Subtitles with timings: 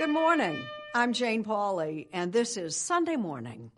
[0.00, 0.58] Good morning.
[0.94, 3.70] I'm Jane Pauley, and this is Sunday Morning.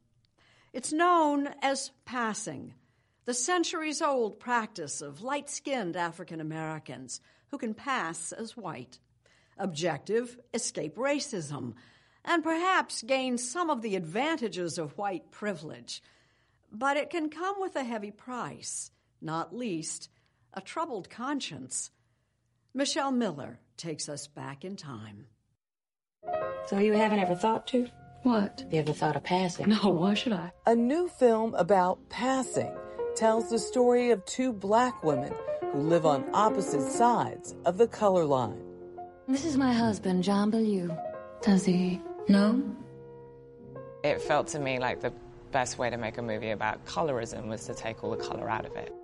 [0.72, 2.75] It's known as passing,
[3.25, 9.00] the centuries old practice of light skinned African Americans who can pass as white.
[9.59, 11.75] Objective, escape racism,
[12.25, 16.04] and perhaps gain some of the advantages of white privilege.
[16.71, 20.09] But it can come with a heavy price, not least
[20.54, 21.91] a troubled conscience.
[22.72, 25.27] Michelle Miller takes us back in time.
[26.67, 27.89] So you haven't ever thought to?
[28.23, 28.65] What?
[28.71, 29.69] You ever thought of passing?
[29.69, 30.53] No, why should I?
[30.67, 32.73] A new film about passing
[33.17, 35.34] tells the story of two black women
[35.72, 38.62] who live on opposite sides of the color line.
[39.28, 40.97] This is my husband, John Bellew.
[41.43, 42.62] Does he know?
[44.05, 45.12] It felt to me like the
[45.51, 48.65] best way to make a movie about colorism was to take all the color out
[48.65, 48.95] of it.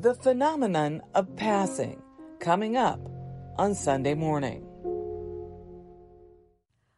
[0.00, 2.02] The phenomenon of passing
[2.38, 3.00] coming up
[3.58, 4.66] on Sunday morning.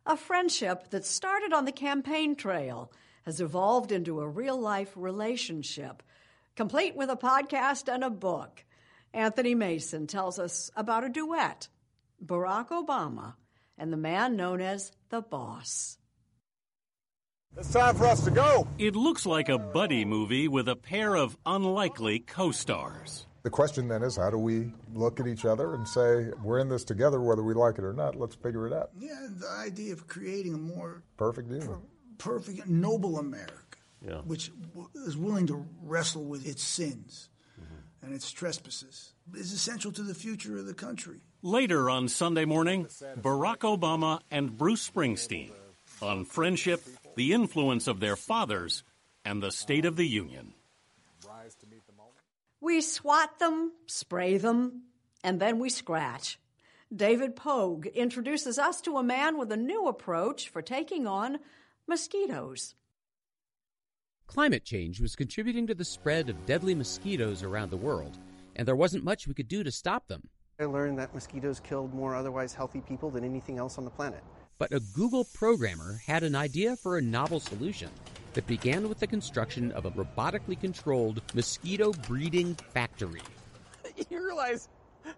[0.05, 2.91] A friendship that started on the campaign trail
[3.25, 6.03] has evolved into a real life relationship,
[6.57, 8.65] complete with a podcast and a book.
[9.15, 11.69] Anthony Mason tells us about a duet
[12.25, 13.35] Barack Obama
[13.79, 15.99] and the man known as the boss.
[17.57, 18.67] It's time for us to go.
[18.79, 23.27] It looks like a buddy movie with a pair of unlikely co stars.
[23.43, 26.69] The question then is how do we look at each other and say, we're in
[26.69, 28.15] this together, whether we like it or not?
[28.15, 28.91] Let's figure it out.
[28.99, 31.83] Yeah, the idea of creating a more Perfect union.
[32.19, 34.21] perfect, noble America, Yeah.
[34.21, 37.31] which w- is willing to wrestle with its sins
[37.61, 38.07] mm-hmm.
[38.07, 41.21] and its trespasses, is essential to the future of the country.
[41.43, 42.87] Later on Sunday morning,
[43.21, 45.51] Barack Obama and Bruce Springsteen
[46.01, 46.85] on friendship,
[47.17, 48.85] the influence of their fathers,
[49.25, 50.55] and the State of the Union.
[52.63, 54.83] We swat them, spray them,
[55.25, 56.39] and then we scratch.
[56.95, 61.41] David Pogue introduces us to a man with a new approach for taking on
[61.89, 62.77] mosquitoes.
[64.29, 68.17] Climate change was contributing to the spread of deadly mosquitoes around the world,
[68.55, 70.29] and there wasn't much we could do to stop them.
[70.61, 74.23] I learned that mosquitoes killed more otherwise healthy people than anything else on the planet.
[74.59, 77.91] But a Google programmer had an idea for a novel solution.
[78.35, 83.23] That began with the construction of a robotically controlled mosquito breeding factory.
[84.11, 84.69] you realize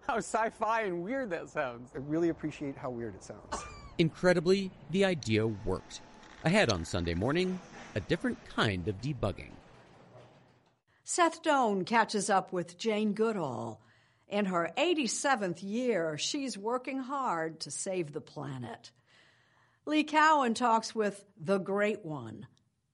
[0.07, 1.91] how sci fi and weird that sounds.
[1.95, 3.63] I really appreciate how weird it sounds.
[3.97, 6.01] Incredibly, the idea worked.
[6.43, 7.59] Ahead on Sunday morning,
[7.95, 9.51] a different kind of debugging.
[11.03, 13.79] Seth Doane catches up with Jane Goodall.
[14.27, 18.91] In her 87th year, she's working hard to save the planet.
[19.85, 22.47] Lee Cowan talks with the great one,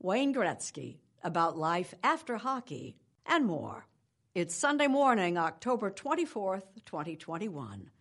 [0.03, 3.85] Wayne Gretzky, about life after hockey and more.
[4.33, 7.91] It's Sunday morning, October 24th, 2021,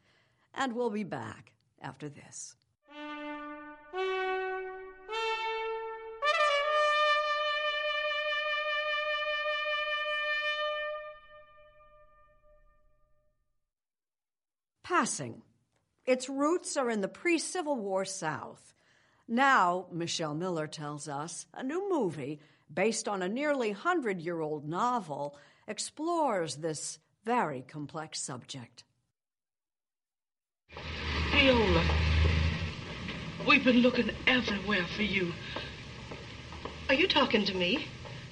[0.55, 1.53] and we'll be back
[1.83, 2.57] after this.
[14.83, 15.43] Passing.
[16.07, 18.73] Its roots are in the pre Civil War South.
[19.33, 22.41] Now, Michelle Miller tells us, a new movie
[22.75, 25.37] based on a nearly 100 year old novel
[25.69, 28.83] explores this very complex subject.
[31.31, 31.85] Viola,
[33.47, 35.33] we've been looking everywhere for you.
[36.89, 37.87] Are you talking to me?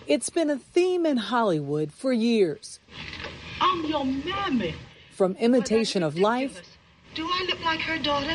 [0.08, 2.80] It's been a theme in Hollywood for years.
[3.60, 4.74] I'm your mammy.
[5.12, 6.76] From imitation of life.
[7.14, 8.34] Do I look like her daughter?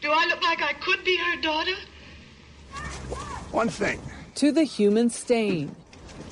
[0.00, 1.74] Do I look like I could be her daughter?
[3.50, 4.00] One thing.
[4.36, 5.74] To the human stain.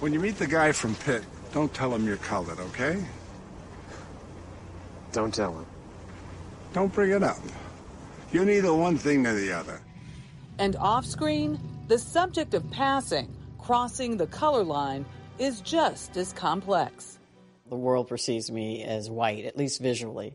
[0.00, 3.02] When you meet the guy from Pitt, don't tell him you're colored, okay?
[5.12, 5.66] Don't tell him.
[6.72, 7.38] Don't bring it up.
[8.32, 9.80] You're neither one thing nor the other.
[10.58, 11.58] And off screen,
[11.88, 15.06] the subject of passing, crossing the color line,
[15.38, 17.18] is just as complex.
[17.68, 20.34] The world perceives me as white, at least visually.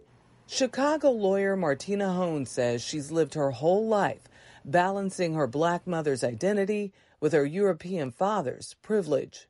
[0.53, 4.23] Chicago lawyer Martina Hone says she's lived her whole life
[4.65, 9.47] balancing her black mother's identity with her European father's privilege.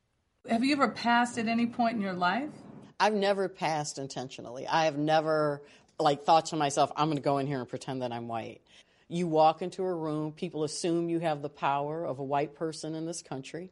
[0.48, 2.52] Have you ever passed at any point in your life?
[3.00, 4.68] I've never passed intentionally.
[4.68, 5.64] I have never
[6.00, 8.62] like thought to myself, I'm going to go in here and pretend that I'm white.
[9.08, 12.94] You walk into a room, people assume you have the power of a white person
[12.94, 13.72] in this country,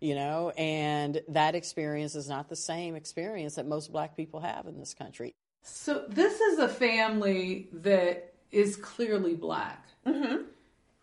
[0.00, 4.66] you know, and that experience is not the same experience that most black people have
[4.66, 5.34] in this country.
[5.62, 9.86] So this is a family that is clearly black.
[10.06, 10.44] Mm-hmm.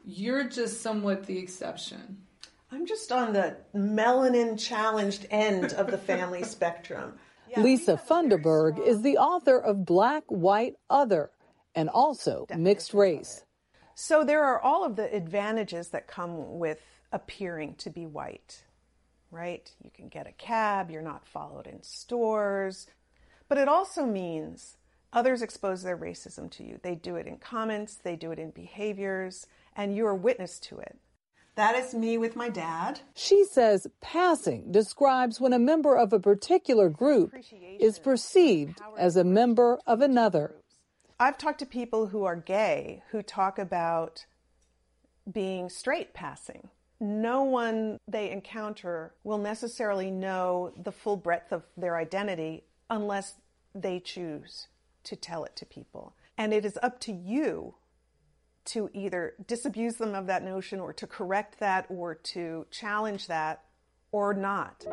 [0.05, 2.17] You're just somewhat the exception.
[2.71, 7.13] I'm just on the melanin challenged end of the family spectrum.
[7.49, 11.31] Yeah, Lise Funderburg is the author of Black, White, Other,
[11.75, 13.45] and also Mixed Race.
[13.95, 16.81] So there are all of the advantages that come with
[17.11, 18.63] appearing to be white,
[19.31, 19.71] right?
[19.81, 22.87] You can get a cab, you're not followed in stores,
[23.49, 24.77] but it also means
[25.13, 26.79] others expose their racism to you.
[26.81, 30.79] They do it in comments, they do it in behaviors, and you're a witness to
[30.79, 30.97] it.
[31.55, 32.99] That is me with my dad.
[33.15, 37.33] She says passing describes when a member of a particular group
[37.79, 40.53] is perceived as a member of another.
[41.19, 44.27] I've talked to people who are gay who talk about
[45.31, 46.69] being straight passing.
[46.99, 53.35] No one they encounter will necessarily know the full breadth of their identity unless
[53.73, 54.67] they choose
[55.03, 56.15] to tell it to people.
[56.37, 57.75] And it is up to you
[58.65, 63.63] to either disabuse them of that notion or to correct that or to challenge that
[64.11, 64.85] or not.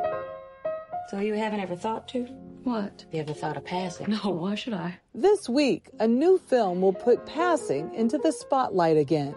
[1.10, 2.24] So you haven't ever thought to?
[2.62, 3.04] What?
[3.12, 4.10] You ever thought of passing?
[4.24, 4.98] No, why should I?
[5.14, 9.34] This week, a new film will put passing into the spotlight again.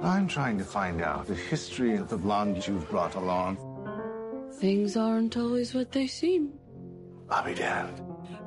[0.00, 3.56] I'm trying to find out the history of the blonde you've brought along.
[4.52, 6.52] Things aren't always what they seem.
[7.30, 8.00] I'll be damned.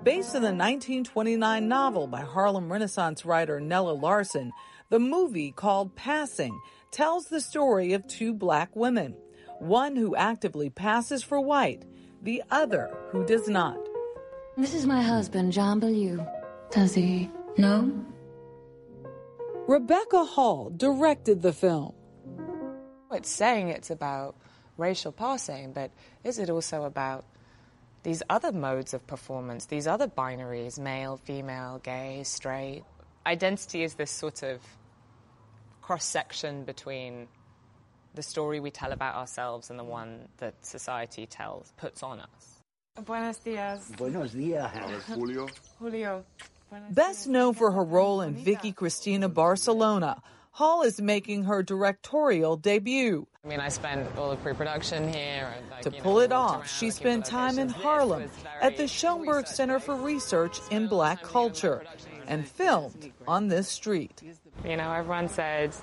[0.04, 4.52] Based on the 1929 novel by Harlem Renaissance writer Nella Larsen,
[4.90, 6.60] the movie called Passing
[6.92, 9.16] tells the story of two black women,
[9.60, 11.84] one who actively passes for white,
[12.22, 13.78] the other who does not.
[14.56, 16.26] This is my husband, John Bellew.
[16.72, 17.92] Does he know?
[19.68, 21.94] Rebecca Hall directed the film.
[23.12, 24.36] It's saying it's about
[24.78, 25.92] racial passing, but
[26.24, 27.26] is it also about
[28.08, 32.86] these other modes of performance, these other binaries male, female, gay, straight?
[33.26, 34.62] Identity is this sort of
[35.82, 37.28] cross section between
[38.16, 42.62] the story we tell about ourselves and the one that society tells, puts on us.
[43.04, 43.92] Buenos dias.
[43.98, 44.72] Buenos dias,
[45.08, 45.50] Julio.
[45.78, 46.24] Julio.
[46.92, 50.22] Best known for her role in Vicky Cristina Barcelona,
[50.58, 53.28] Hall is making her directorial debut.
[53.48, 55.54] I mean, I spent all the pre-production here.
[55.56, 57.70] And, like, to pull know, it off, around she spent time in.
[57.70, 61.86] Harlem This at the very Schomburg Center for Research in Black Culture
[62.28, 64.22] and filmed on this street.
[64.66, 65.74] You know, everyone said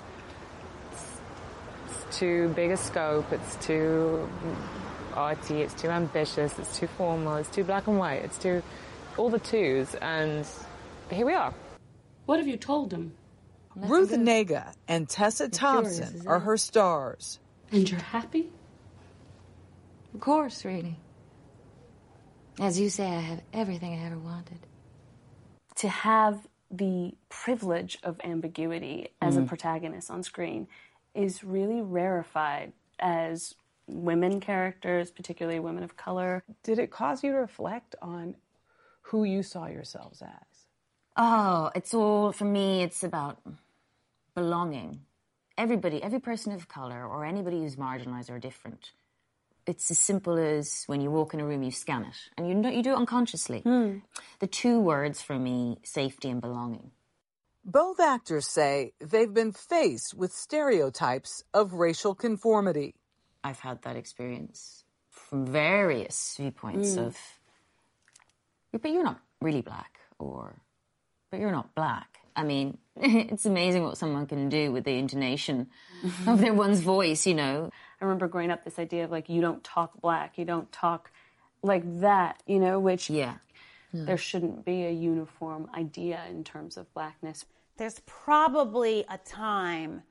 [0.91, 4.29] it's too big a scope, it's too
[5.15, 8.61] arty, it's too ambitious, it's too formal, it's too black and white, it's too
[9.17, 10.45] all the twos, and
[11.09, 11.51] here we are.
[12.27, 13.13] What have you told them?
[13.75, 17.39] Ruth Negga and Tessa Thompson curious, are her stars.
[17.71, 18.49] And you're happy?
[20.13, 20.95] Of course, really.
[22.59, 24.59] As you say, I have everything I ever wanted.
[25.75, 29.47] to have the privilege of ambiguity as a Mhm.
[29.47, 30.69] protagonist on screen
[31.13, 33.55] is really rarefied as
[33.87, 36.45] women characters, particularly women of color.
[36.63, 38.37] Did it cause you to reflect on
[39.01, 40.67] who you saw yourselves as?
[41.17, 43.41] Oh, it's all, for me, it's about
[44.33, 45.05] belonging.
[45.57, 48.91] Everybody, every person of color or anybody who's marginalized or different.
[49.65, 52.53] It's as simple as when you walk in a room, you scan it, and you,
[52.53, 53.63] know, you do it unconsciously.
[54.39, 56.91] The two words for me safety and belonging.
[57.63, 62.93] Both actors say they've been faced with stereotypes of racial conformity.
[63.43, 67.07] I've had that experience from various viewpoints Mm.
[67.07, 67.17] of,
[68.71, 70.61] but you're not really black, or,
[71.31, 72.19] but you're not black.
[72.35, 75.67] I mean, it's amazing what someone can do with the intonation
[76.01, 76.29] mm-hmm.
[76.29, 77.69] of their one's voice, you know.
[77.99, 81.11] I remember growing up this idea of like you don't talk black, you don't talk
[81.61, 83.35] like that, you know, which yeah.
[83.91, 87.45] there shouldn't be a uniform idea in terms of blackness.
[87.77, 90.03] There's probably a time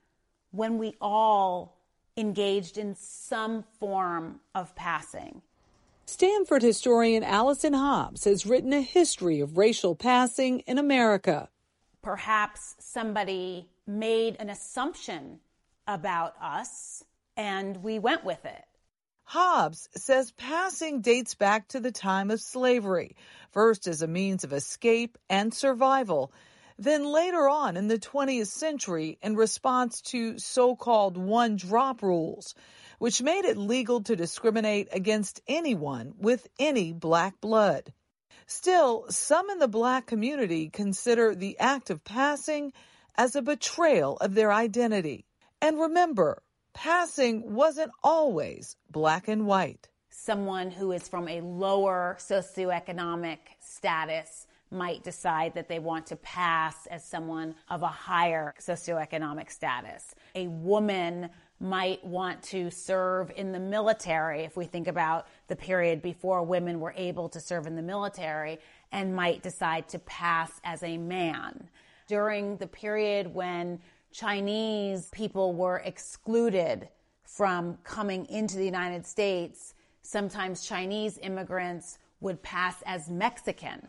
[0.50, 1.79] when we all
[2.17, 5.41] engaged in some form of passing.
[6.07, 11.49] Stanford historian Allyson Hobbs has written a history of racial passing in America.
[12.05, 15.41] Perhaps somebody made an assumption
[15.87, 17.03] about us
[17.35, 18.63] and we went with it.
[19.25, 23.17] Hobbs says passing dates back to the time of slavery,
[23.53, 26.31] first as a means of escape and survival,
[26.79, 32.55] then later on in the 20th century in response to so called one drop rules,
[32.99, 37.95] which made it legal to discriminate against anyone with any black blood.
[38.47, 42.73] Still, some in the black community consider the act of passing
[43.17, 45.25] as a betrayal of their identity.
[45.61, 46.43] And remember,
[46.75, 49.89] passing wasn't always black and white.
[50.11, 56.87] Someone who is from a lower socioeconomic status might decide that they want to pass
[56.87, 60.15] as someone of a higher socioeconomic status.
[60.35, 61.31] A woman
[61.64, 66.78] might want to serve in the military, if we think about the period before women
[66.78, 68.59] were able to serve in the military,
[68.92, 71.68] and might decide to pass as a man.
[72.06, 73.80] During the period when
[74.12, 76.88] Chinese people were excluded
[77.25, 83.88] from coming into the United States, sometimes Chinese immigrants would pass as Mexican.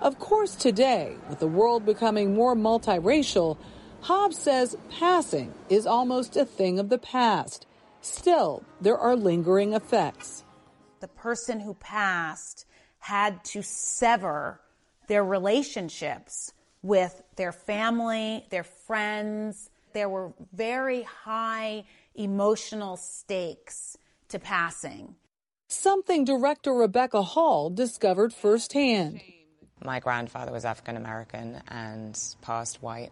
[0.00, 3.58] Of course, today, with the world becoming more multiracial,
[4.02, 7.66] Hobbs says passing is almost a thing of the past.
[8.00, 10.44] Still, there are lingering effects.
[11.00, 12.66] The person who passed
[12.98, 14.60] had to sever
[15.08, 19.70] their relationships with their family, their friends.
[19.92, 21.84] There were very high
[22.14, 23.96] emotional stakes
[24.28, 25.16] to passing.
[25.68, 29.20] Something director Rebecca Hall discovered firsthand.
[29.84, 33.10] My grandfather was African American and passed white.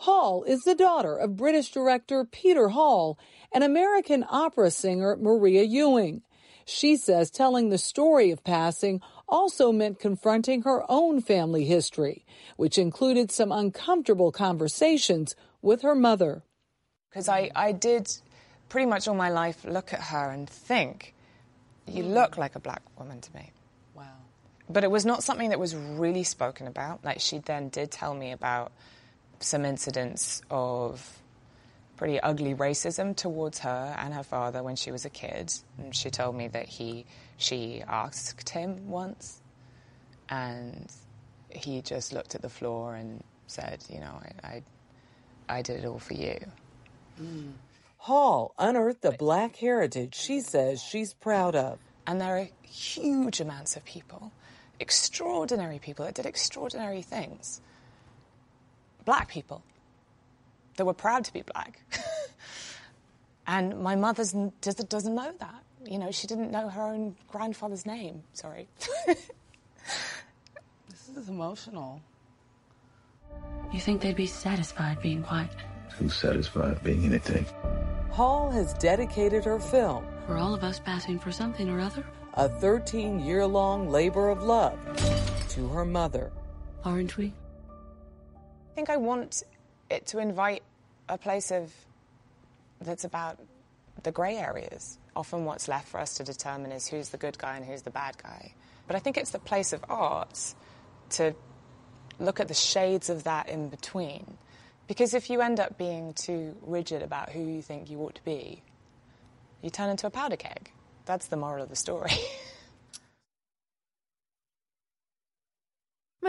[0.00, 3.18] Hall is the daughter of British director Peter Hall
[3.52, 6.22] and American opera singer Maria Ewing.
[6.64, 12.24] She says telling the story of passing also meant confronting her own family history,
[12.56, 16.44] which included some uncomfortable conversations with her mother.
[17.10, 18.08] Because I, I did
[18.70, 21.14] pretty much all my life look at her and think,
[21.86, 23.52] you look like a black woman to me.
[23.94, 24.04] Wow.
[24.66, 27.04] But it was not something that was really spoken about.
[27.04, 28.72] Like she then did tell me about
[29.40, 31.20] some incidents of
[31.96, 35.52] pretty ugly racism towards her and her father when she was a kid.
[35.78, 37.04] And she told me that he
[37.36, 39.42] she asked him once
[40.28, 40.90] and
[41.50, 44.62] he just looked at the floor and said, you know, I I,
[45.58, 46.38] I did it all for you.
[47.20, 47.52] Mm.
[47.98, 51.78] Hall unearthed a black heritage she says she's proud of.
[52.06, 54.32] And there are huge amounts of people,
[54.80, 57.60] extraordinary people that did extraordinary things.
[59.04, 59.62] Black people
[60.76, 61.80] that were proud to be black.
[63.46, 64.24] and my mother
[64.60, 65.62] just doesn't know that.
[65.84, 68.22] You know, she didn't know her own grandfather's name.
[68.32, 68.68] Sorry.
[70.88, 72.00] This is emotional.
[73.72, 75.48] You think they'd be satisfied being white?
[75.98, 77.46] Who's satisfied being anything?
[78.10, 82.04] Hall has dedicated her film, For all of us passing for something or other?
[82.34, 84.78] a 13 year long labor of love,
[85.48, 86.30] to her mother.
[86.84, 87.32] Aren't we?
[88.70, 89.42] I think I want
[89.90, 90.62] it to invite
[91.08, 91.72] a place of
[92.80, 93.38] that's about
[94.02, 94.98] the grey areas.
[95.16, 97.90] Often, what's left for us to determine is who's the good guy and who's the
[97.90, 98.54] bad guy.
[98.86, 100.54] But I think it's the place of art
[101.10, 101.34] to
[102.20, 104.38] look at the shades of that in between.
[104.86, 108.24] Because if you end up being too rigid about who you think you ought to
[108.24, 108.62] be,
[109.62, 110.70] you turn into a powder keg.
[111.06, 112.12] That's the moral of the story.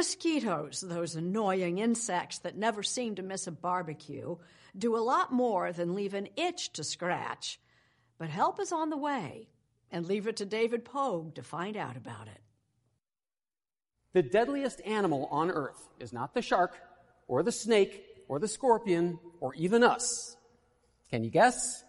[0.01, 4.35] Mosquitoes, those annoying insects that never seem to miss a barbecue,
[4.75, 7.59] do a lot more than leave an itch to scratch.
[8.17, 9.47] But help is on the way,
[9.91, 12.41] and leave it to David Pogue to find out about it.
[14.13, 16.75] The deadliest animal on earth is not the shark,
[17.27, 20.35] or the snake, or the scorpion, or even us.
[21.11, 21.83] Can you guess?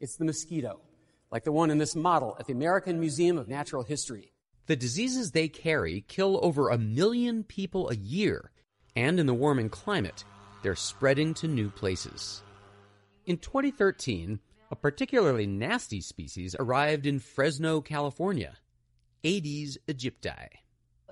[0.00, 0.80] It's the mosquito,
[1.30, 4.33] like the one in this model at the American Museum of Natural History.
[4.66, 8.50] The diseases they carry kill over a million people a year,
[8.96, 10.24] and in the warming climate,
[10.62, 12.42] they're spreading to new places.
[13.26, 14.40] In 2013,
[14.70, 18.54] a particularly nasty species arrived in Fresno, California
[19.22, 20.48] Aedes aegypti.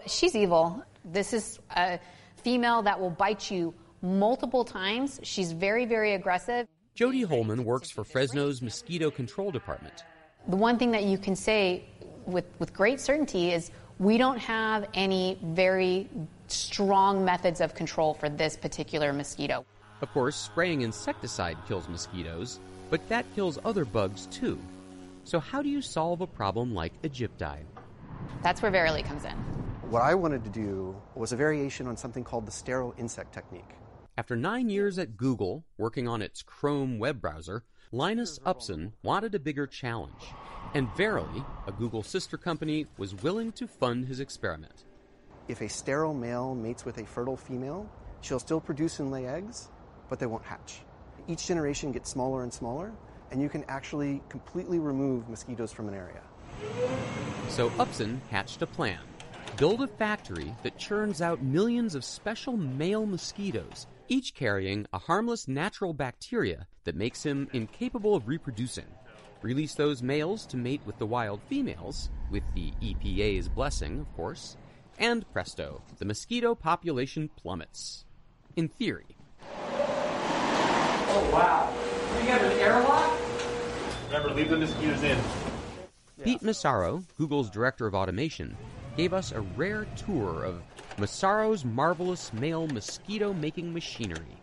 [0.06, 0.82] She's evil.
[1.04, 1.98] This is a
[2.42, 5.20] female that will bite you multiple times.
[5.22, 6.66] She's very, very aggressive.
[6.94, 10.04] Jody Holman works for Fresno's Mosquito Control Department.
[10.48, 11.84] The one thing that you can say
[12.26, 16.08] with, with great certainty is we don't have any very
[16.48, 19.64] strong methods of control for this particular mosquito.
[20.00, 22.58] Of course, spraying insecticide kills mosquitoes,
[22.90, 24.58] but that kills other bugs too.
[25.24, 27.58] So, how do you solve a problem like Aegypti?
[28.42, 29.36] That's where Verily comes in.
[29.88, 33.76] What I wanted to do was a variation on something called the sterile insect technique.
[34.18, 37.64] After nine years at Google, working on its Chrome web browser,
[37.94, 40.32] Linus Upson wanted a bigger challenge.
[40.72, 44.84] And Verily, a Google sister company, was willing to fund his experiment.
[45.46, 47.86] If a sterile male mates with a fertile female,
[48.22, 49.68] she'll still produce and lay eggs,
[50.08, 50.80] but they won't hatch.
[51.28, 52.94] Each generation gets smaller and smaller,
[53.30, 56.22] and you can actually completely remove mosquitoes from an area.
[57.50, 59.00] So Upson hatched a plan
[59.58, 65.48] build a factory that churns out millions of special male mosquitoes, each carrying a harmless
[65.48, 68.84] natural bacteria that makes him incapable of reproducing.
[69.40, 74.58] Release those males to mate with the wild females, with the EPA's blessing, of course,
[74.98, 78.04] and presto, the mosquito population plummets.
[78.54, 79.16] In theory.
[81.14, 81.72] Oh, wow.
[82.20, 83.18] You have an airlock?
[84.08, 85.18] Remember, leave the mosquitoes in.
[86.22, 88.58] Pete Massaro, Google's director of automation,
[88.94, 90.62] gave us a rare tour of
[90.98, 94.36] Massaro's marvelous male mosquito making machinery.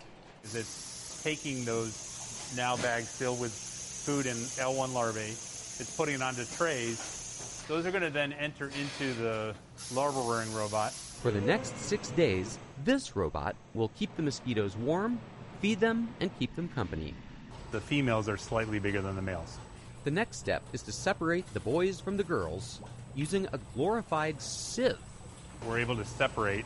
[0.44, 6.22] Is it's taking those now bags filled with food and L1 larvae, it's putting it
[6.22, 7.64] onto trays.
[7.68, 9.56] Those are going to then enter into the
[9.94, 10.92] larva rearing robot.
[10.92, 15.20] For the next six days, this robot will keep the mosquitoes warm,
[15.62, 17.14] feed them, and keep them company.
[17.72, 19.60] The females are slightly bigger than the males.
[20.04, 22.80] The next step is to separate the boys from the girls
[23.16, 24.98] using a glorified sieve.
[25.66, 26.66] We're able to separate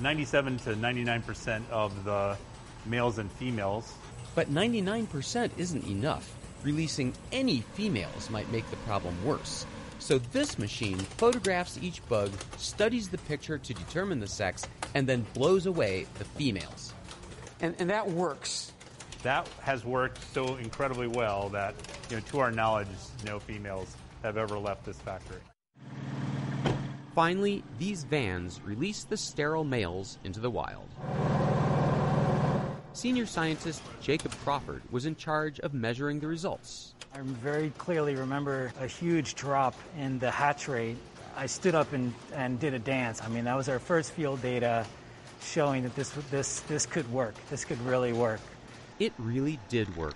[0.00, 2.36] 97 to 99% of the
[2.86, 3.92] males and females.
[4.34, 6.34] But 99% isn't enough.
[6.62, 9.66] Releasing any females might make the problem worse.
[10.00, 15.26] So this machine photographs each bug, studies the picture to determine the sex, and then
[15.34, 16.92] blows away the females.
[17.60, 18.72] And, and that works.
[19.24, 21.74] That has worked so incredibly well that,
[22.08, 22.88] you know, to our knowledge,
[23.24, 25.40] no females have ever left this factory.
[27.18, 30.86] Finally, these vans release the sterile males into the wild.
[32.92, 36.94] Senior scientist Jacob Crawford was in charge of measuring the results.
[37.12, 40.96] I very clearly remember a huge drop in the hatch rate.
[41.36, 43.20] I stood up and, and did a dance.
[43.20, 44.86] I mean, that was our first field data
[45.42, 47.34] showing that this, this, this could work.
[47.50, 48.38] This could really work.
[49.00, 50.14] It really did work.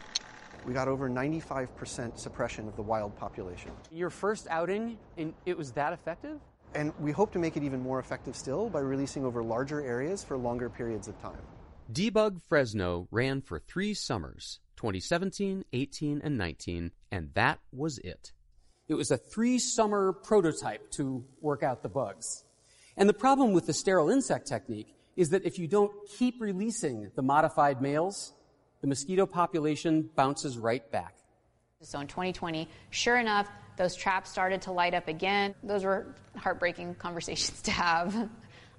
[0.64, 3.72] We got over 95% suppression of the wild population.
[3.90, 6.38] Your first outing, and it was that effective?
[6.74, 10.24] And we hope to make it even more effective still by releasing over larger areas
[10.24, 11.38] for longer periods of time.
[11.92, 18.32] Debug Fresno ran for three summers 2017, 18, and 19, and that was it.
[18.88, 22.44] It was a three summer prototype to work out the bugs.
[22.96, 27.10] And the problem with the sterile insect technique is that if you don't keep releasing
[27.14, 28.32] the modified males,
[28.80, 31.16] the mosquito population bounces right back.
[31.84, 35.52] So in 2020, sure enough, those traps started to light up again.
[35.64, 38.28] Those were heartbreaking conversations to have.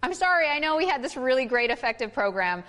[0.02, 2.64] I'm sorry, I know we had this really great, effective program,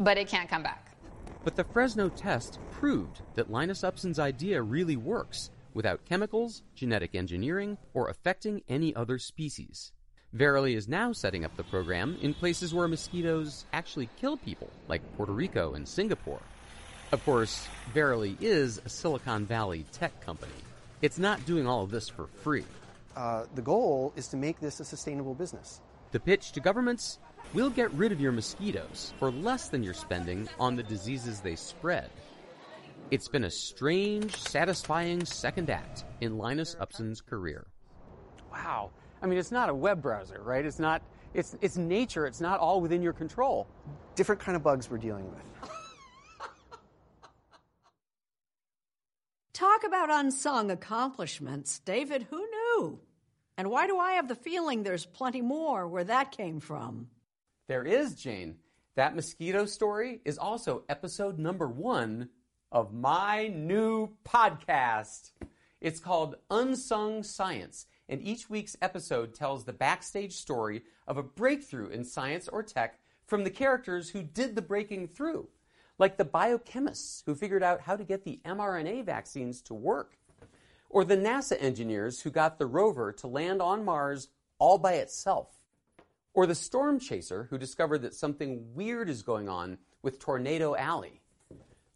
[0.00, 0.96] but it can't come back.
[1.44, 7.76] But the Fresno test proved that Linus Upson's idea really works without chemicals, genetic engineering,
[7.92, 9.92] or affecting any other species.
[10.32, 15.02] Verily is now setting up the program in places where mosquitoes actually kill people, like
[15.16, 16.40] Puerto Rico and Singapore.
[17.12, 20.52] Of course, Verily is a Silicon Valley tech company.
[21.02, 22.64] It's not doing all of this for free.
[23.16, 25.80] Uh, the goal is to make this a sustainable business.
[26.12, 27.18] The pitch to governments
[27.54, 31.56] we'll get rid of your mosquitoes for less than you're spending on the diseases they
[31.56, 32.10] spread.
[33.10, 37.66] It's been a strange, satisfying second act in Linus Upson's career.
[38.52, 38.90] Wow.
[39.22, 40.64] I mean, it's not a web browser, right?
[40.64, 41.02] It's not.
[41.34, 42.26] It's it's nature.
[42.26, 43.66] It's not all within your control.
[44.14, 45.70] Different kind of bugs we're dealing with.
[49.56, 51.78] Talk about unsung accomplishments.
[51.78, 53.00] David, who knew?
[53.56, 57.08] And why do I have the feeling there's plenty more where that came from?
[57.66, 58.56] There is, Jane.
[58.96, 62.28] That mosquito story is also episode number one
[62.70, 65.30] of my new podcast.
[65.80, 71.88] It's called Unsung Science, and each week's episode tells the backstage story of a breakthrough
[71.88, 75.48] in science or tech from the characters who did the breaking through,
[75.98, 80.18] like the biochemists who figured out how to get the mRNA vaccines to work,
[80.90, 84.28] or the NASA engineers who got the rover to land on Mars
[84.58, 85.48] all by itself,
[86.34, 91.20] or the storm chaser who discovered that something weird is going on with Tornado Alley,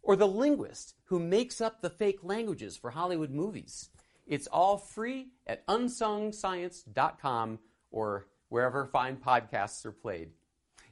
[0.03, 3.89] or the linguist who makes up the fake languages for Hollywood movies.
[4.27, 7.59] It's all free at unsungscience.com
[7.91, 10.31] or wherever fine podcasts are played.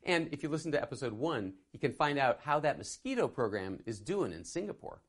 [0.03, 3.79] And if you listen to episode one, you can find out how that mosquito program
[3.85, 5.01] is doing in Singapore.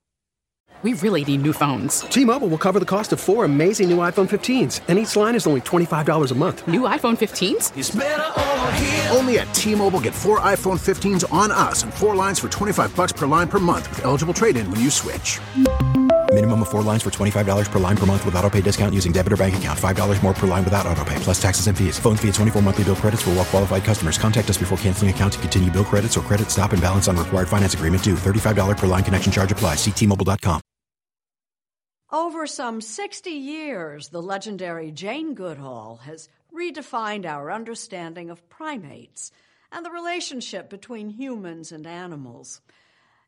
[0.83, 2.01] We really need new phones.
[2.03, 5.47] T-Mobile will cover the cost of four amazing new iPhone 15s, and each line is
[5.47, 6.67] only $25 a month.
[6.67, 9.15] New iPhone 15s?
[9.15, 13.13] Only at T-Mobile get four iPhone 15s on us and four lines for 25 bucks
[13.13, 15.39] per line per month with eligible trade-in when you switch.
[16.33, 19.11] Minimum of four lines for $25 per line per month with auto pay discount using
[19.11, 19.77] debit or bank account.
[19.77, 21.99] $5 more per line without auto pay, plus taxes and fees.
[21.99, 24.17] Phone fee at 24 monthly bill credits for all well qualified customers.
[24.17, 27.17] Contact us before canceling account to continue bill credits or credit stop and balance on
[27.17, 28.15] required finance agreement due.
[28.15, 29.75] $35 per line connection charge apply.
[29.75, 30.61] Ctmobile.com.
[32.13, 39.33] Over some 60 years, the legendary Jane Goodall has redefined our understanding of primates
[39.73, 42.61] and the relationship between humans and animals.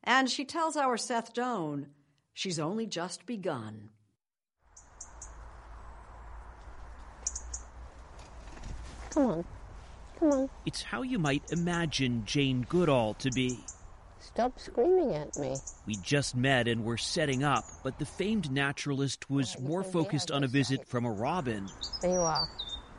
[0.05, 1.87] And she tells our Seth Doane
[2.35, 3.91] she's only just begun.
[9.11, 9.45] Come on.
[10.19, 10.51] Come on.
[10.65, 13.59] It's how you might imagine Jane Goodall to be.
[14.21, 15.57] Stop screaming at me.
[15.85, 20.45] We just met and were setting up, but the famed naturalist was more focused on
[20.45, 21.67] a visit from a robin.
[22.01, 22.49] There you are.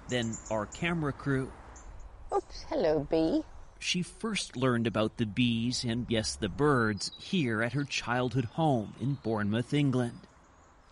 [0.09, 1.51] Than our camera crew.
[2.35, 3.41] Oops, hello, bee.
[3.83, 8.95] She first learned about the bees and, yes, the birds here at her childhood home
[9.01, 10.19] in Bournemouth, England.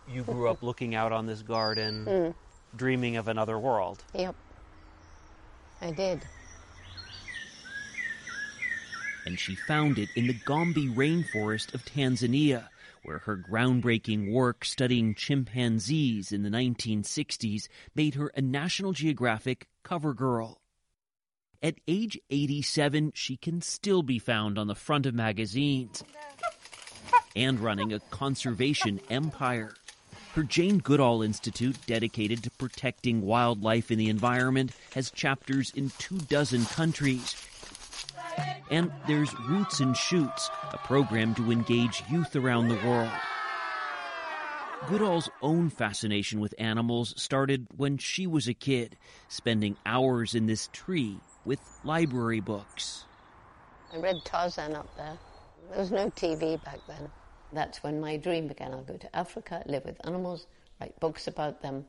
[0.06, 2.34] You grew up looking out on this garden, Mm.
[2.76, 4.04] dreaming of another world.
[4.14, 4.34] Yep.
[5.80, 6.22] I did.
[9.24, 12.68] and she found it in the Gombe rainforest of Tanzania,
[13.04, 20.12] where her groundbreaking work studying chimpanzees in the 1960s made her a National Geographic cover
[20.12, 20.60] girl.
[21.64, 26.02] At age 87, she can still be found on the front of magazines
[27.36, 29.72] and running a conservation empire.
[30.34, 36.18] Her Jane Goodall Institute, dedicated to protecting wildlife and the environment, has chapters in two
[36.18, 37.36] dozen countries.
[38.68, 43.12] And there's Roots and Shoots, a program to engage youth around the world.
[44.88, 48.96] Goodall's own fascination with animals started when she was a kid,
[49.28, 53.04] spending hours in this tree with library books.
[53.92, 55.18] I read Tarzan up there.
[55.70, 57.10] There was no TV back then.
[57.52, 58.72] That's when my dream began.
[58.72, 60.46] I'll go to Africa, live with animals,
[60.80, 61.84] write books about them.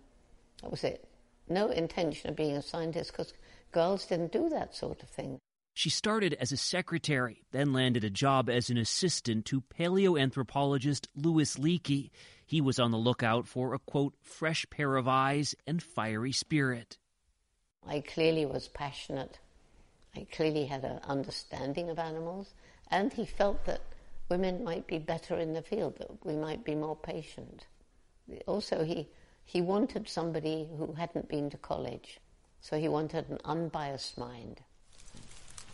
[0.62, 1.08] That was it.
[1.50, 3.34] No intention of being a scientist because
[3.72, 5.40] girls didn't do that sort of thing.
[5.74, 11.56] She started as a secretary, then landed a job as an assistant to paleoanthropologist Louis
[11.56, 12.12] Leakey.
[12.46, 17.00] He was on the lookout for a quote, fresh pair of eyes and fiery spirit.
[17.88, 19.40] I clearly was passionate.
[20.16, 22.54] I clearly had an understanding of animals,
[22.92, 23.82] and he felt that
[24.30, 27.66] women might be better in the field, that we might be more patient.
[28.46, 29.08] Also, he,
[29.44, 32.20] he wanted somebody who hadn't been to college,
[32.62, 34.62] so he wanted an unbiased mind.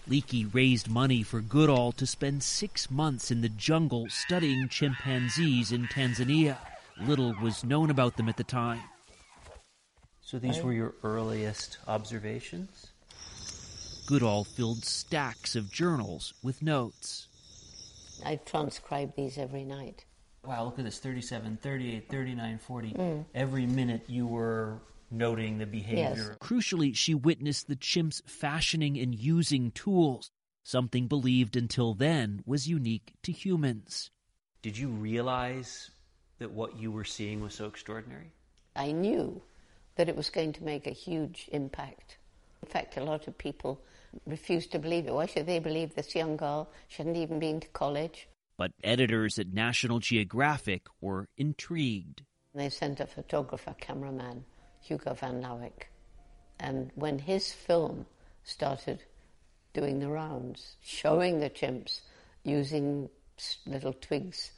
[0.10, 5.88] Leakey raised money for Goodall to spend six months in the jungle studying chimpanzees in
[5.88, 6.58] Tanzania.
[7.00, 8.82] Little was known about them at the time.
[10.22, 12.88] So these were your earliest observations?
[14.10, 17.28] Goodall filled stacks of journals with notes.
[18.26, 20.04] I transcribe these every night.
[20.44, 22.94] Wow, look at this 37, 38, 39, 40.
[22.94, 23.26] Mm.
[23.36, 24.80] Every minute you were
[25.12, 26.26] noting the behavior.
[26.30, 26.38] Yes.
[26.40, 30.32] Crucially, she witnessed the chimps fashioning and using tools,
[30.64, 34.10] something believed until then was unique to humans.
[34.64, 35.92] Did you realize
[36.40, 38.32] that what you were seeing was so extraordinary?
[38.76, 39.44] I knew
[39.98, 42.18] that it was going to make a huge impact.
[42.64, 43.84] In fact, a lot of people
[44.26, 45.14] refused to believe it.
[45.14, 46.70] Why should they believe this young girl?
[46.88, 48.28] She hadn't even been to college.
[48.58, 52.24] But editors at National Geographic were intrigued.
[52.54, 54.44] They sent a photographer, cameraman,
[54.82, 55.90] Hugo van Lawick.
[56.60, 58.06] And when his film
[58.44, 59.04] started
[59.74, 62.02] doing the rounds, showing the chimps
[62.44, 63.10] using
[63.66, 64.52] little twigs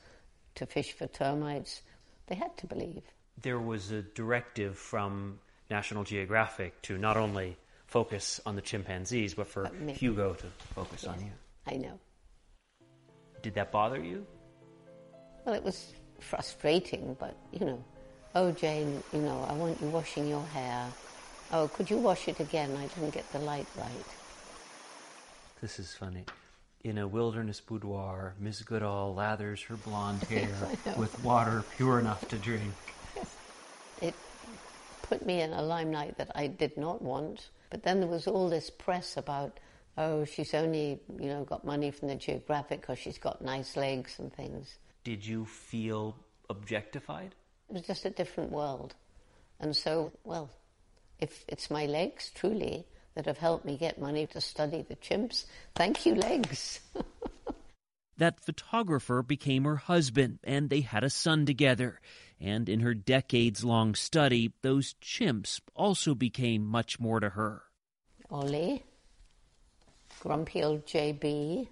[0.55, 1.81] to fish for termites,
[2.27, 3.03] they had to believe.
[3.41, 7.57] There was a directive from National Geographic to not only
[7.91, 9.97] focus on the chimpanzees, but for uh, But.
[9.97, 11.31] Hugo to focus on you.
[11.67, 11.99] I know.
[13.43, 14.25] Did that bother you?
[15.45, 17.83] Well, it was frustrating, but you know,
[18.33, 20.87] oh Jane, you know, I want you washing your hair.
[21.51, 22.71] Oh, could you wash it again?
[22.77, 24.09] I didn't get the light right.
[25.61, 26.23] This is funny.
[26.85, 30.55] In a wilderness boudoir, Miss Goodall lathers her blonde hair
[30.95, 32.73] with water pure enough to drink.
[35.11, 37.49] It put me in a limelight that I did not want.
[37.69, 39.59] But then there was all this press about,
[39.97, 44.19] oh, she's only, you know, got money from the Geographic because she's got nice legs
[44.19, 44.77] and things.
[45.03, 46.15] Did you feel
[46.49, 47.35] objectified?
[47.69, 48.95] It was just a different world.
[49.59, 50.49] And so, well,
[51.19, 55.45] if it's my legs, truly, that have helped me get money to study the chimps,
[55.75, 56.79] thank you, legs.
[58.21, 61.99] That photographer became her husband, and they had a son together.
[62.41, 67.61] And in her decades long study, those chimps also became much more to her.
[68.31, 68.83] Ollie,
[70.19, 71.67] grumpy old JB,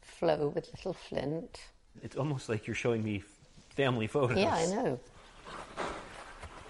[0.00, 1.60] Flo with little Flint.
[2.02, 3.22] It's almost like you're showing me
[3.68, 4.38] family photos.
[4.38, 5.00] Yeah, I know.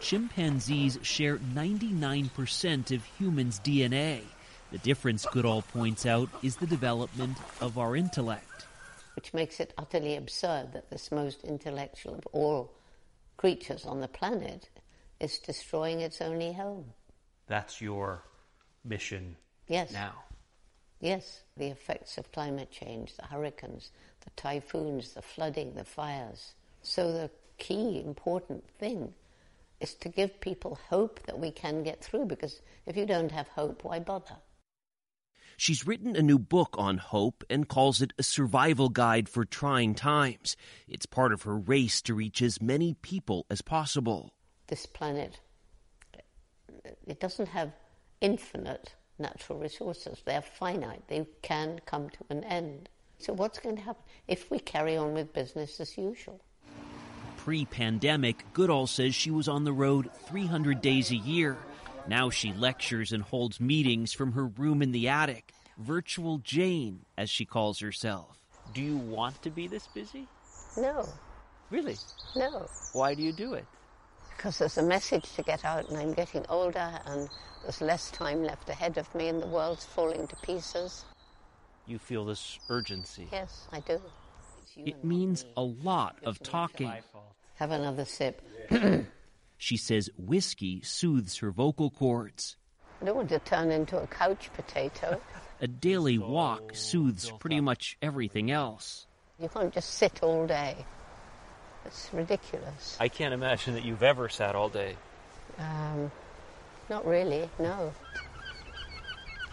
[0.01, 4.23] Chimpanzees share 99% of humans' DNA.
[4.73, 8.67] The difference, Goodall points out, is the development of our intellect.
[9.15, 12.73] Which makes it utterly absurd that this most intellectual of all
[13.45, 14.71] creatures on the planet
[15.21, 16.87] is destroying its only home.
[17.47, 18.23] That's your
[18.87, 19.37] mission
[19.69, 19.93] Yes.
[19.93, 20.15] now.
[21.01, 23.91] Yes, the effects of climate change, the hurricanes,
[24.23, 26.55] the typhoons, the flooding, the fires.
[26.81, 29.13] So, the key important thing
[29.79, 33.49] is to give people hope that we can get through because if you don't have
[33.49, 34.37] hope, why bother?
[35.57, 39.95] She's written a new book on hope and calls it a survival guide for trying
[39.95, 40.57] times.
[40.89, 44.33] It's part of her race to reach as many people as possible.
[44.67, 45.41] This planet,
[47.07, 47.73] it doesn't have
[48.21, 50.23] infinite natural resources.
[50.25, 51.03] They're finite.
[51.09, 52.89] They can come to an end.
[53.19, 56.41] So, what's going to happen if we carry on with business as usual?
[57.37, 61.57] Pre pandemic, Goodall says she was on the road 300 days a year.
[62.07, 65.53] Now she lectures and holds meetings from her room in the attic.
[65.79, 68.39] Virtual Jane, as she calls herself.
[68.75, 70.27] Do you want to be this busy?
[70.77, 71.09] No,
[71.71, 71.97] Really?
[72.37, 72.67] no.
[72.93, 73.65] Why do you do it?
[74.37, 77.29] Because there's a message to get out, and I'm getting older, and
[77.63, 81.05] there's less time left ahead of me, and the world's falling to pieces.
[81.87, 83.29] You feel this urgency.
[83.33, 84.01] Yes, I do.
[84.77, 86.93] It means a lot of talking.
[87.57, 88.43] Have another sip.
[89.65, 92.59] She says whiskey soothes her vocal cords.
[93.01, 95.19] I don't want to turn into a couch potato.
[95.63, 99.07] A daily walk soothes pretty much everything else.
[99.41, 100.77] You can't just sit all day.
[101.87, 102.99] It's ridiculous.
[103.01, 104.97] I can't imagine that you've ever sat all day.
[105.59, 106.13] Um,
[106.91, 107.91] not really, no.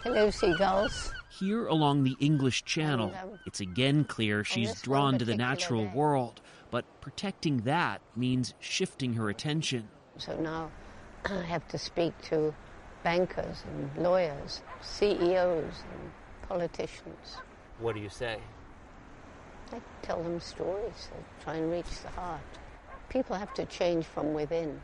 [0.02, 1.14] Hello, seagulls.
[1.30, 5.84] Here along the English Channel, And, um, it's again clear she's drawn to the natural
[5.86, 5.92] day.
[5.94, 9.88] world, but protecting that means shifting her attention.
[10.24, 10.70] So now
[11.24, 12.54] I have to speak to
[13.02, 16.12] bankers and lawyers, CEOs and
[16.48, 17.38] politicians.
[17.80, 18.38] What do you say?
[19.72, 22.40] I tell them stories, I try and reach the heart.
[23.08, 24.80] People have to change from within.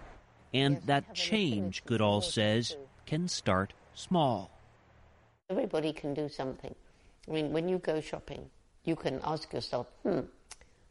[0.52, 4.50] And that change, Goodall says, can start small.
[5.50, 6.74] Everybody can do something.
[7.28, 8.50] I mean, when you go shopping,
[8.84, 10.20] you can ask yourself, hmm,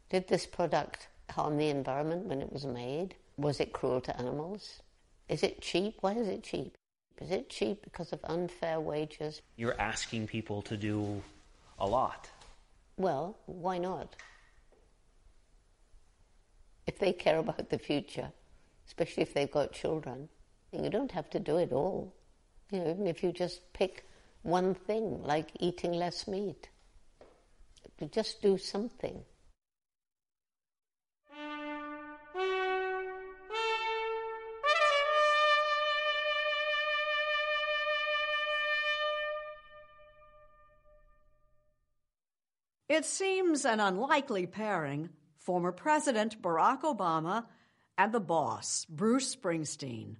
[0.08, 3.14] did this product harm the environment when it was made?
[3.38, 4.82] Was it cruel to animals?
[5.28, 5.94] Is it cheap?
[6.00, 6.76] Why is it cheap?
[7.20, 9.42] Is it cheap because of unfair wages?
[9.56, 11.22] You're asking people to do
[11.78, 12.28] a lot.
[12.96, 14.16] Well, why not?
[16.88, 18.32] If they care about the future,
[18.86, 20.28] especially if they've got children,
[20.72, 22.12] you don't have to do it all.
[22.72, 24.08] You know, even if you just pick
[24.42, 26.68] one thing, like eating less meat,
[28.10, 29.22] just do something.
[42.98, 47.46] It seems an unlikely pairing former President Barack Obama,
[47.96, 50.16] and the boss, Bruce Springsteen.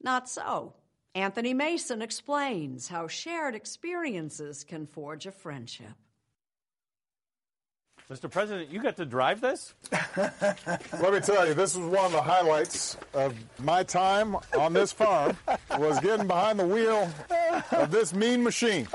[0.00, 0.74] Not so.
[1.16, 5.96] Anthony Mason explains how shared experiences can forge a friendship.
[8.10, 8.30] Mr.
[8.30, 9.72] President, you got to drive this?
[10.16, 14.92] Let me tell you, this was one of the highlights of my time on this
[14.92, 15.38] farm
[15.78, 17.08] was getting behind the wheel
[17.72, 18.86] of this mean machine.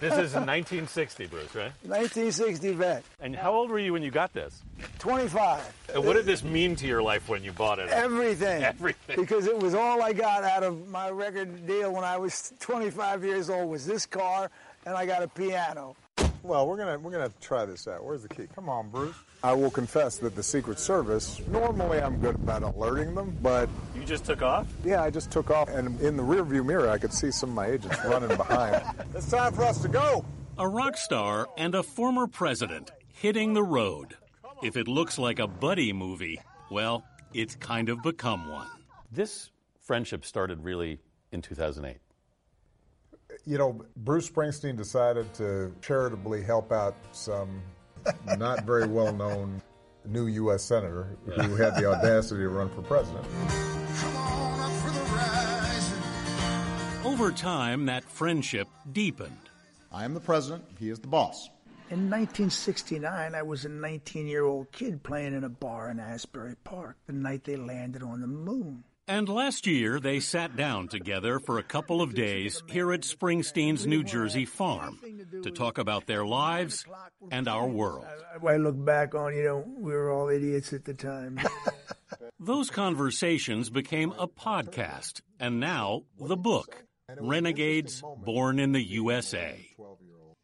[0.00, 1.72] This is 1960, Bruce, right?
[1.82, 3.04] 1960 vet.
[3.20, 4.60] And how old were you when you got this?
[4.98, 5.62] 25.
[5.94, 7.88] And what did this mean to your life when you bought it?
[7.88, 8.62] Everything.
[8.62, 9.16] Everything.
[9.16, 13.24] Because it was all I got out of my record deal when I was 25
[13.24, 14.50] years old was this car,
[14.84, 15.96] and I got a piano.
[16.42, 18.04] Well, we're gonna we're gonna try this out.
[18.04, 18.46] Where's the key?
[18.54, 19.14] Come on, Bruce.
[19.42, 21.40] I will confess that the Secret Service.
[21.48, 24.66] Normally, I'm good about alerting them, but You just took off?
[24.84, 27.54] yeah, I just took off, and in the rearview mirror, I could see some of
[27.54, 28.82] my agents running behind.
[29.14, 30.24] It's time for us to go.
[30.58, 34.16] A rock star and a former president hitting the road.
[34.62, 38.68] If it looks like a buddy movie, well, it's kind of become one.
[39.12, 39.50] This
[39.82, 40.98] friendship started really
[41.32, 41.98] in 2008.
[43.46, 47.62] You know, Bruce Springsteen decided to charitably help out some
[48.36, 49.62] not very well known
[50.04, 50.64] new U.S.
[50.64, 53.24] senator who had the audacity to run for president.
[57.04, 59.38] Over time, that friendship deepened.
[59.92, 61.48] I am the president, he is the boss.
[61.88, 66.56] In 1969, I was a 19 year old kid playing in a bar in Asbury
[66.64, 68.82] Park the night they landed on the moon.
[69.08, 73.86] And last year, they sat down together for a couple of days here at Springsteen's
[73.86, 74.98] New Jersey farm
[75.44, 76.84] to talk about their lives
[77.30, 78.04] and our world.
[78.44, 81.38] I look back on, you know, we were all idiots at the time.
[82.40, 86.84] Those conversations became a podcast, and now the book,
[87.16, 89.68] Renegades Born in the USA.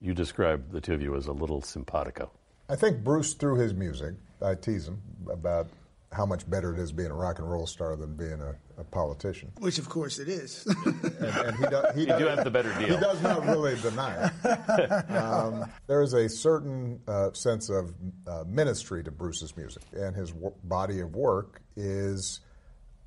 [0.01, 2.31] You describe the two of you as a little simpatico.
[2.69, 5.69] I think Bruce, through his music, I tease him about
[6.13, 8.85] how much better it is being a rock and roll star than being a, a
[8.85, 9.51] politician.
[9.59, 10.67] Which, of course, it is.
[10.85, 12.95] and, and he, do, he You does, do have the better deal.
[12.95, 15.05] He does not really deny it.
[15.23, 17.95] Um, there is a certain uh, sense of
[18.27, 22.41] uh, ministry to Bruce's music, and his w- body of work is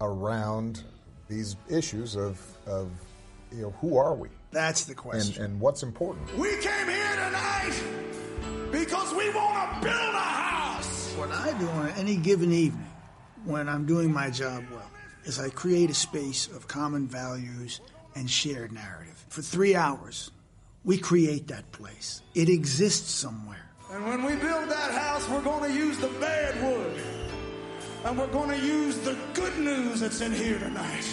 [0.02, 0.84] around
[1.28, 2.90] these issues of, of
[3.52, 4.30] you know, who are we?
[4.52, 5.44] That's the And, question.
[5.44, 6.36] and what's important.
[6.38, 7.74] we came here tonight
[8.72, 11.14] because we want to build a house.
[11.18, 12.86] What I do on any given evening
[13.46, 14.92] when I'm doing my job well
[15.24, 17.82] is I create a space of common values
[18.16, 19.26] and shared narrative.
[19.30, 20.32] For three hours,
[20.84, 22.22] we create that place.
[22.34, 23.72] It exists somewhere.
[23.92, 27.02] And when we build that house, we're going to use the bad wood.
[28.04, 31.08] And we're going to use the good news that's in here tonight.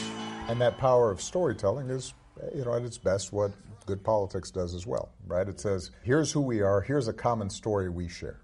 [0.48, 2.12] And that power of storytelling is,
[2.54, 3.52] you know, at its best what
[3.86, 5.48] good politics does as well, right?
[5.48, 8.41] It says, here's who we are, here's a common story we share.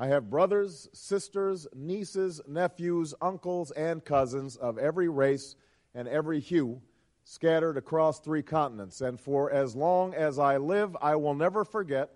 [0.00, 5.56] I have brothers, sisters, nieces, nephews, uncles, and cousins of every race
[5.94, 6.80] and every hue
[7.22, 9.02] scattered across three continents.
[9.02, 12.12] And for as long as I live, I will never forget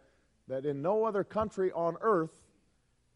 [0.49, 2.33] that in no other country on earth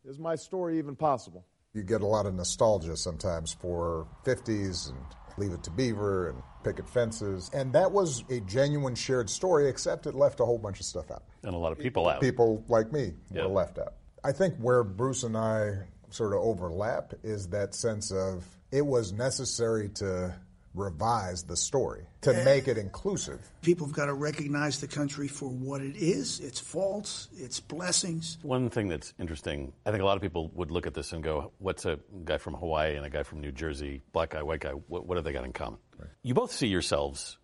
[0.07, 1.47] is my story even possible.
[1.73, 4.99] You get a lot of nostalgia sometimes for 50s and
[5.39, 7.51] Leave It to Beaver and Picket Fences.
[7.55, 11.11] And that was a genuine shared story, except it left a whole bunch of stuff
[11.11, 11.23] out.
[11.43, 12.21] And a lot of people out.
[12.21, 13.45] People like me Yeah.
[13.45, 13.95] were left out.
[14.25, 19.13] I think where Bruce and I sort of overlap is that sense of it was
[19.13, 20.35] necessary to
[20.75, 23.41] revise the story, to make it inclusive.
[23.63, 28.39] People have got to recognize the country for what it is its faults, its blessings.
[28.43, 31.23] One thing that's interesting, I think a lot of people would look at this and
[31.23, 34.61] go, what's a guy from Hawaii and a guy from New Jersey, black guy, white
[34.61, 35.79] guy, what, what have they got in common?
[36.23, 37.39] You both see yourselves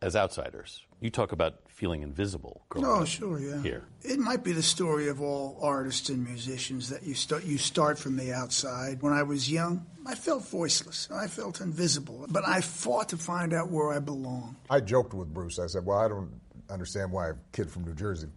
[0.00, 0.84] as outsiders.
[1.00, 3.62] You talk about feeling invisible growing Oh, up sure, yeah.
[3.62, 3.84] here.
[4.02, 7.98] It might be the story of all artists and musicians that you start you start
[7.98, 9.00] from the outside.
[9.02, 11.08] When I was young, I felt voiceless.
[11.12, 14.56] I felt invisible, but I fought to find out where I belonged.
[14.70, 15.58] I joked with Bruce.
[15.58, 18.28] I said, "Well, I don't understand why a kid from New Jersey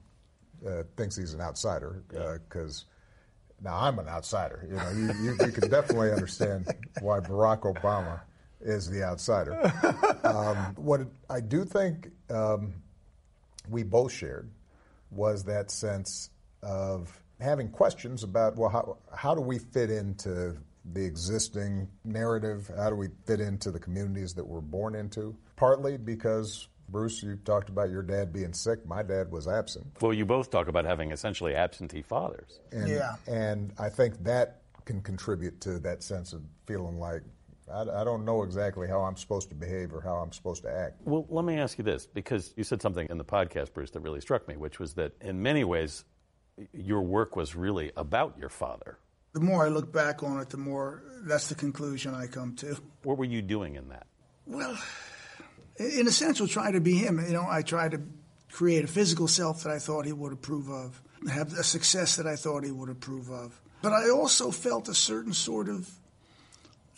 [0.68, 2.86] uh, thinks he's an outsider because
[3.64, 4.68] now I'm an outsider.
[4.70, 6.68] You know, you, you, you can definitely understand
[7.02, 8.22] why Barack Obama
[8.62, 9.72] is the outsider.
[10.24, 12.76] Um, what I do think um,
[13.68, 14.50] we both shared
[15.10, 16.30] was that sense
[16.62, 20.56] of having questions about well, how how do we fit into
[20.94, 22.72] the existing narrative?
[22.78, 25.36] How do we fit into the communities that we're born into?
[25.56, 28.86] Partly because Bruce, you talked about your dad being sick.
[28.86, 29.88] My dad was absent.
[30.02, 32.60] Well, you both talk about having essentially absentee fathers.
[32.72, 33.16] And, Yeah.
[33.28, 37.22] And I think that can contribute to that sense of feeling like
[37.74, 40.72] I, I don't know exactly how I'm supposed to behave or how I'm supposed to
[40.72, 41.02] act.
[41.06, 44.02] Well, let me ask you this, because you said something in the podcast, Bruce, that
[44.02, 46.04] really struck me, which was that in many ways,
[46.74, 48.98] your work was really about your father.
[49.34, 52.78] The more I look back on it, the more that's the conclusion I come to.
[53.04, 54.06] What were you doing in that?
[54.46, 54.78] Well,
[55.78, 57.24] in a sense, we'll try to be him.
[57.26, 58.02] You know, I tried to
[58.52, 61.02] create a physical self that I thought he would approve of,
[61.32, 63.60] have a success that I thought he would approve of.
[63.82, 65.90] But I also felt a certain sort of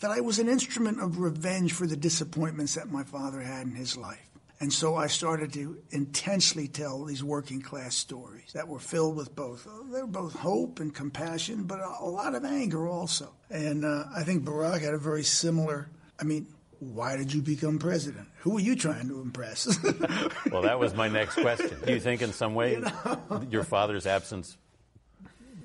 [0.04, 3.74] that I was an instrument of revenge for the disappointments that my father had in
[3.74, 4.28] his life.
[4.60, 9.34] And so I started to intensely tell these working class stories that were filled with
[9.34, 9.66] both.
[9.90, 13.32] They were both hope and compassion, but a lot of anger also.
[13.48, 15.88] And uh, I think Barack had a very similar.
[16.20, 16.48] I mean,
[16.80, 18.28] why did you become president?
[18.40, 19.82] Who were you trying to impress?
[20.52, 21.78] well, that was my next question.
[21.82, 23.46] Do you think, in some way, you know?
[23.48, 24.58] your father's absence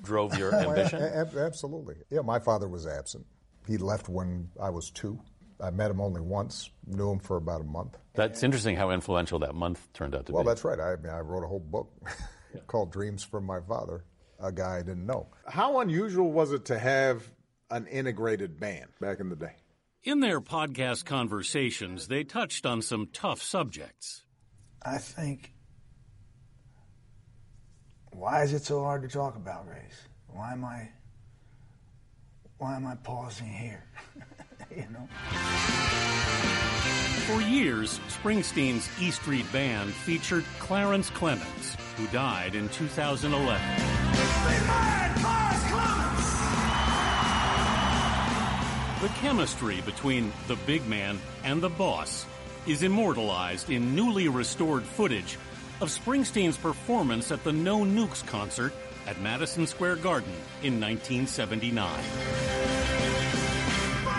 [0.02, 1.02] drove your ambition?
[1.02, 1.96] Absolutely.
[2.08, 3.26] Yeah, my father was absent.
[3.66, 5.20] He left when I was two.
[5.62, 7.98] I met him only once, knew him for about a month.
[8.14, 10.46] That's interesting how influential that month turned out to well, be.
[10.46, 10.80] Well, that's right.
[10.80, 11.92] I, mean, I wrote a whole book
[12.66, 14.04] called Dreams from My Father,
[14.42, 15.28] a guy I didn't know.
[15.46, 17.30] How unusual was it to have
[17.70, 19.52] an integrated band back in the day?
[20.02, 24.22] In their podcast conversations, they touched on some tough subjects.
[24.82, 25.52] I think,
[28.12, 30.08] why is it so hard to talk about race?
[30.26, 30.88] Why am I,
[32.60, 33.82] why am I pausing here?
[34.76, 35.08] you know.
[37.26, 43.62] For years, Springsteen's E Street Band featured Clarence Clemons, who died in 2011.
[49.00, 52.26] The chemistry between the big man and the boss
[52.66, 55.38] is immortalized in newly restored footage
[55.80, 58.74] of Springsteen's performance at the No Nukes concert
[59.06, 60.32] at Madison Square Garden
[60.62, 62.49] in 1979.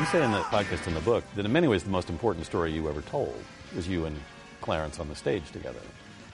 [0.01, 2.47] You say in the podcast in the book that in many ways the most important
[2.47, 3.35] story you ever told
[3.75, 4.19] was you and
[4.59, 5.77] Clarence on the stage together.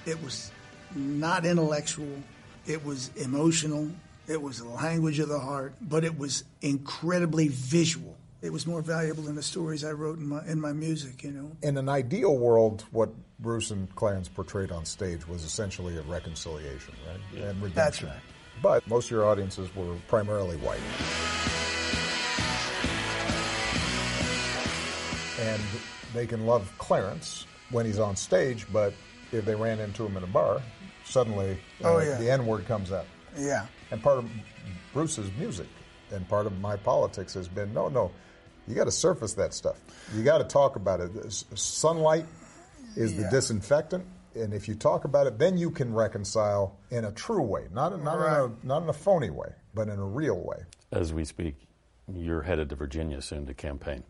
[0.05, 0.53] It was
[0.95, 2.23] not intellectual,
[2.65, 3.91] it was emotional,
[4.25, 8.15] it was the language of the heart, but it was incredibly visual.
[8.41, 11.31] It was more valuable than the stories I wrote in my in my music, you
[11.31, 11.51] know.
[11.61, 16.93] In an ideal world, what Bruce and Clarence portrayed on stage was essentially a reconciliation,
[17.05, 17.19] right?
[17.33, 17.49] Yeah.
[17.49, 17.73] And redemption.
[17.75, 18.21] That's right.
[18.63, 20.79] But most of your audiences were primarily white.
[25.39, 25.61] And
[26.13, 28.93] they can love Clarence when he's on stage, but
[29.31, 30.61] if they ran into him in a bar,
[31.05, 32.15] suddenly uh, oh, yeah.
[32.17, 33.05] the N word comes out.
[33.37, 33.65] Yeah.
[33.91, 34.29] And part of
[34.93, 35.67] Bruce's music
[36.11, 38.11] and part of my politics has been no, no,
[38.67, 39.79] you got to surface that stuff.
[40.15, 41.11] You got to talk about it.
[41.55, 42.25] Sunlight
[42.95, 43.23] is yeah.
[43.23, 44.05] the disinfectant.
[44.35, 48.01] And if you talk about it, then you can reconcile in a true way, not,
[48.03, 48.43] not, right.
[48.43, 50.57] in, a, not in a phony way, but in a real way.
[50.91, 51.55] As we speak,
[52.13, 54.03] you're headed to Virginia soon to campaign.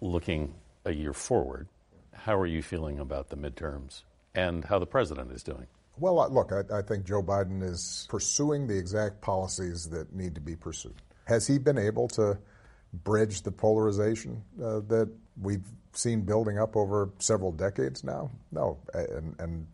[0.00, 0.54] Looking
[0.84, 1.68] a year forward,
[2.12, 4.02] how are you feeling about the midterms
[4.34, 5.66] and how the president is doing?
[5.98, 10.40] Well, look, I, I, think Joe Biden is pursuing the exact policies that need to
[10.40, 10.94] be pursued.
[11.26, 12.38] Has he been able to
[13.04, 15.10] bridge the polarization uh, that
[15.40, 18.30] we've seen building up over several decades now?
[18.50, 18.78] No.
[18.94, 19.66] And, and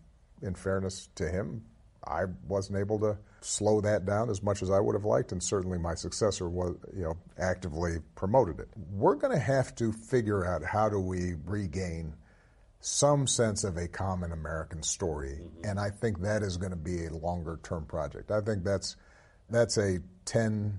[0.42, 1.62] in fairness to him,
[2.06, 5.42] I wasn't able to slow that down as much as I would have liked, and
[5.42, 8.68] certainly my successor was, you know, actively promoted it.
[8.92, 12.14] We're going to have to figure out how do we regain
[12.80, 15.64] some sense of a common American story, mm-hmm.
[15.64, 18.30] and I think that is going to be a longer term project.
[18.30, 18.96] I think that's
[19.50, 20.78] that's a 10,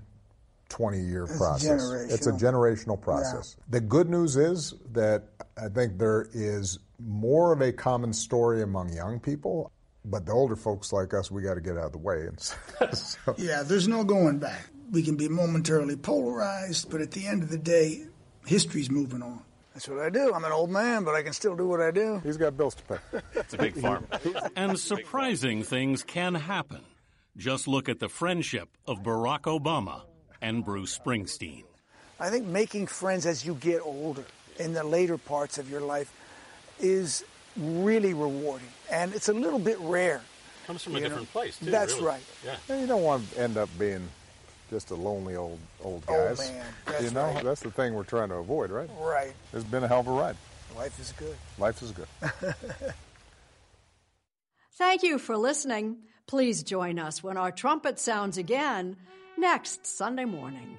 [0.68, 1.90] 20 year it's process.
[2.08, 3.56] It's a generational process.
[3.58, 3.64] Yeah.
[3.70, 5.24] The good news is that
[5.60, 9.72] I think there is more of a common story among young people.
[10.04, 12.26] But the older folks like us, we got to get out of the way.
[12.26, 12.40] And
[12.94, 13.34] so.
[13.36, 14.68] Yeah, there's no going back.
[14.90, 18.06] We can be momentarily polarized, but at the end of the day,
[18.46, 19.42] history's moving on.
[19.74, 20.32] That's what I do.
[20.34, 22.20] I'm an old man, but I can still do what I do.
[22.24, 23.20] He's got bills to pay.
[23.34, 24.06] it's a big farm.
[24.56, 26.80] and surprising things can happen.
[27.36, 30.02] Just look at the friendship of Barack Obama
[30.42, 31.62] and Bruce Springsteen.
[32.18, 34.24] I think making friends as you get older
[34.58, 36.12] in the later parts of your life
[36.80, 37.24] is
[37.60, 40.22] really rewarding, and it's a little bit rare.
[40.66, 41.66] Comes from a different place, too.
[41.66, 42.06] That's really.
[42.06, 42.22] right.
[42.44, 42.80] Yeah.
[42.80, 44.08] You don't want to end up being
[44.70, 46.40] just a lonely old old oh, guys.
[46.40, 47.44] Oh man, that's you know right.
[47.44, 48.88] that's the thing we're trying to avoid, right?
[49.00, 49.32] Right.
[49.52, 50.36] It's been a hell of a ride.
[50.76, 51.36] Life is good.
[51.58, 52.06] Life is good.
[54.74, 55.98] Thank you for listening.
[56.26, 58.96] Please join us when our trumpet sounds again
[59.36, 60.78] next Sunday morning.